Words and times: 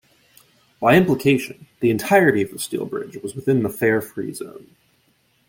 By 0.79 0.95
implication 0.95 1.67
the 1.79 1.91
entirety 1.91 2.41
of 2.41 2.49
the 2.49 2.57
Steel 2.57 2.85
Bridge 2.87 3.17
was 3.21 3.35
within 3.35 3.61
the 3.61 3.69
fare-free 3.69 4.33
zone. 4.33 4.75